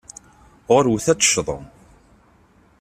Ɣurwet 0.73 1.07
ad 1.11 1.19
tecḍem. 1.19 1.63